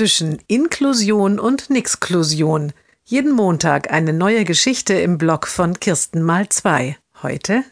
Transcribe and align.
zwischen 0.00 0.38
Inklusion 0.46 1.38
und 1.38 1.68
Nixklusion. 1.68 2.72
Jeden 3.04 3.32
Montag 3.32 3.92
eine 3.92 4.14
neue 4.14 4.44
Geschichte 4.44 4.94
im 4.94 5.18
Blog 5.18 5.46
von 5.46 5.78
Kirsten 5.78 6.22
mal 6.22 6.48
zwei. 6.48 6.96
Heute 7.22 7.64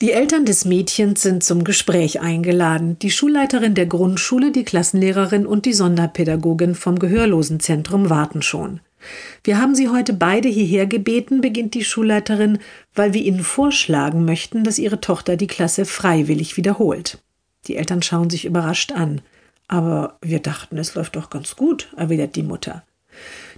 die 0.00 0.10
Eltern 0.10 0.44
des 0.44 0.64
Mädchens 0.64 1.22
sind 1.22 1.44
zum 1.44 1.62
Gespräch 1.62 2.20
eingeladen. 2.20 2.98
Die 2.98 3.12
Schulleiterin 3.12 3.76
der 3.76 3.86
Grundschule, 3.86 4.50
die 4.50 4.64
Klassenlehrerin 4.64 5.46
und 5.46 5.66
die 5.66 5.72
Sonderpädagogin 5.72 6.74
vom 6.74 6.98
Gehörlosenzentrum 6.98 8.10
warten 8.10 8.42
schon. 8.42 8.80
Wir 9.44 9.60
haben 9.60 9.76
Sie 9.76 9.88
heute 9.88 10.14
beide 10.14 10.48
hierher 10.48 10.86
gebeten, 10.86 11.42
beginnt 11.42 11.74
die 11.74 11.84
Schulleiterin, 11.84 12.58
weil 12.92 13.14
wir 13.14 13.22
Ihnen 13.22 13.44
vorschlagen 13.44 14.24
möchten, 14.24 14.64
dass 14.64 14.80
Ihre 14.80 15.00
Tochter 15.00 15.36
die 15.36 15.46
Klasse 15.46 15.84
freiwillig 15.84 16.56
wiederholt. 16.56 17.18
Die 17.68 17.76
Eltern 17.76 18.02
schauen 18.02 18.30
sich 18.30 18.44
überrascht 18.46 18.90
an. 18.90 19.20
Aber 19.72 20.18
wir 20.20 20.40
dachten, 20.40 20.76
es 20.76 20.94
läuft 20.94 21.16
doch 21.16 21.30
ganz 21.30 21.56
gut, 21.56 21.88
erwidert 21.96 22.36
die 22.36 22.42
Mutter. 22.42 22.82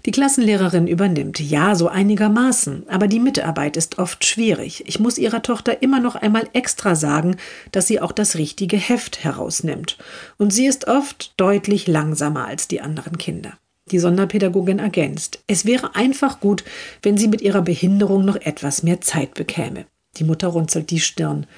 Die 0.06 0.12
Klassenlehrerin 0.12 0.86
übernimmt, 0.86 1.40
ja, 1.40 1.74
so 1.74 1.88
einigermaßen, 1.88 2.88
aber 2.88 3.08
die 3.08 3.18
Mitarbeit 3.18 3.76
ist 3.76 3.98
oft 3.98 4.24
schwierig. 4.24 4.84
Ich 4.86 5.00
muss 5.00 5.18
ihrer 5.18 5.42
Tochter 5.42 5.82
immer 5.82 5.98
noch 5.98 6.14
einmal 6.14 6.48
extra 6.52 6.94
sagen, 6.94 7.34
dass 7.72 7.88
sie 7.88 8.00
auch 8.00 8.12
das 8.12 8.36
richtige 8.36 8.76
Heft 8.76 9.24
herausnimmt. 9.24 9.98
Und 10.38 10.52
sie 10.52 10.66
ist 10.66 10.86
oft 10.86 11.32
deutlich 11.36 11.88
langsamer 11.88 12.46
als 12.46 12.68
die 12.68 12.80
anderen 12.80 13.18
Kinder. 13.18 13.54
Die 13.90 13.98
Sonderpädagogin 13.98 14.78
ergänzt, 14.78 15.42
es 15.48 15.66
wäre 15.66 15.96
einfach 15.96 16.38
gut, 16.38 16.62
wenn 17.02 17.18
sie 17.18 17.26
mit 17.26 17.40
ihrer 17.40 17.62
Behinderung 17.62 18.24
noch 18.24 18.36
etwas 18.36 18.84
mehr 18.84 19.00
Zeit 19.00 19.34
bekäme. 19.34 19.86
Die 20.18 20.24
Mutter 20.24 20.46
runzelt 20.46 20.90
die 20.90 21.00
Stirn. 21.00 21.48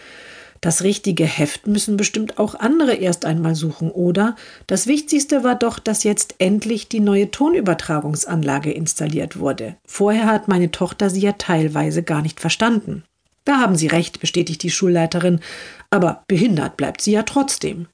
Das 0.60 0.82
richtige 0.82 1.24
Heft 1.24 1.66
müssen 1.66 1.96
bestimmt 1.96 2.38
auch 2.38 2.54
andere 2.54 2.94
erst 2.94 3.24
einmal 3.24 3.54
suchen, 3.54 3.90
oder? 3.90 4.36
Das 4.66 4.86
Wichtigste 4.86 5.44
war 5.44 5.54
doch, 5.54 5.78
dass 5.78 6.04
jetzt 6.04 6.36
endlich 6.38 6.88
die 6.88 7.00
neue 7.00 7.30
Tonübertragungsanlage 7.30 8.72
installiert 8.72 9.38
wurde. 9.38 9.76
Vorher 9.86 10.26
hat 10.26 10.48
meine 10.48 10.70
Tochter 10.70 11.10
sie 11.10 11.20
ja 11.20 11.32
teilweise 11.32 12.02
gar 12.02 12.22
nicht 12.22 12.40
verstanden. 12.40 13.04
Da 13.44 13.58
haben 13.58 13.76
Sie 13.76 13.86
recht, 13.86 14.20
bestätigt 14.20 14.62
die 14.64 14.70
Schulleiterin, 14.70 15.40
aber 15.90 16.24
behindert 16.26 16.76
bleibt 16.76 17.00
sie 17.00 17.12
ja 17.12 17.22
trotzdem. 17.22 17.86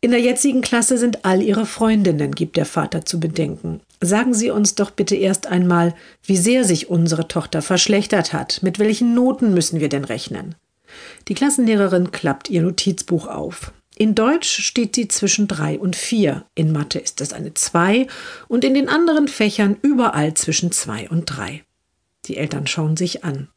In 0.00 0.12
der 0.12 0.20
jetzigen 0.20 0.60
Klasse 0.60 0.96
sind 0.96 1.24
all 1.24 1.42
ihre 1.42 1.66
Freundinnen, 1.66 2.30
gibt 2.30 2.56
der 2.56 2.66
Vater 2.66 3.04
zu 3.04 3.18
bedenken. 3.18 3.80
Sagen 4.00 4.32
Sie 4.32 4.50
uns 4.50 4.76
doch 4.76 4.92
bitte 4.92 5.16
erst 5.16 5.48
einmal, 5.48 5.92
wie 6.22 6.36
sehr 6.36 6.62
sich 6.62 6.88
unsere 6.88 7.26
Tochter 7.26 7.62
verschlechtert 7.62 8.32
hat. 8.32 8.62
Mit 8.62 8.78
welchen 8.78 9.12
Noten 9.14 9.54
müssen 9.54 9.80
wir 9.80 9.88
denn 9.88 10.04
rechnen? 10.04 10.54
Die 11.28 11.34
Klassenlehrerin 11.34 12.10
klappt 12.10 12.50
ihr 12.50 12.62
Notizbuch 12.62 13.26
auf. 13.26 13.72
In 13.96 14.14
Deutsch 14.14 14.62
steht 14.62 14.94
sie 14.94 15.08
zwischen 15.08 15.48
drei 15.48 15.78
und 15.78 15.96
vier. 15.96 16.44
In 16.54 16.72
Mathe 16.72 17.00
ist 17.00 17.20
es 17.20 17.32
eine 17.32 17.54
zwei 17.54 18.06
und 18.46 18.62
in 18.64 18.74
den 18.74 18.88
anderen 18.88 19.26
Fächern 19.26 19.76
überall 19.82 20.34
zwischen 20.34 20.70
zwei 20.70 21.08
und 21.08 21.24
drei. 21.26 21.64
Die 22.26 22.36
Eltern 22.36 22.66
schauen 22.66 22.96
sich 22.96 23.24
an. 23.24 23.48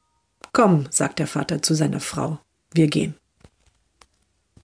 Komm, 0.52 0.88
sagt 0.90 1.20
der 1.20 1.28
Vater 1.28 1.62
zu 1.62 1.76
seiner 1.76 2.00
Frau, 2.00 2.40
wir 2.74 2.88
gehen. 2.88 3.16